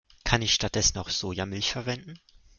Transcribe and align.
Kann 0.23 0.41
ich 0.41 0.55
stattdessen 0.55 0.97
auch 0.97 1.09
Sojamilch 1.09 1.71
verwenden? 1.73 2.19